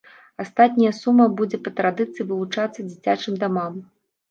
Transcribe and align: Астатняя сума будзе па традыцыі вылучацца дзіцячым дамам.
Астатняя 0.43 0.93
сума 0.99 1.27
будзе 1.41 1.59
па 1.67 1.75
традыцыі 1.81 2.27
вылучацца 2.33 2.89
дзіцячым 2.89 3.33
дамам. 3.47 3.81